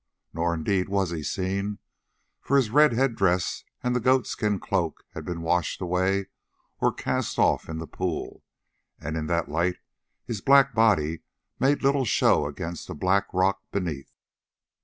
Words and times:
Nor 0.33 0.55
indeed 0.55 0.89
was 0.89 1.11
he 1.11 1.21
seen, 1.21 1.77
for 2.41 2.57
his 2.57 2.71
red 2.71 2.91
head 2.93 3.15
dress 3.15 3.63
and 3.83 3.95
the 3.95 3.99
goat 3.99 4.25
skin 4.25 4.59
cloak 4.59 5.03
had 5.11 5.23
been 5.23 5.41
washed 5.43 5.79
away 5.79 6.25
or 6.79 6.91
cast 6.91 7.37
off 7.37 7.69
in 7.69 7.77
the 7.77 7.85
pool, 7.85 8.43
and 8.99 9.15
in 9.15 9.27
that 9.27 9.47
light 9.47 9.77
his 10.25 10.41
black 10.41 10.73
body 10.73 11.21
made 11.59 11.83
little 11.83 12.05
show 12.05 12.47
against 12.47 12.87
the 12.87 12.95
black 12.95 13.27
rock 13.31 13.61
beneath. 13.71 14.11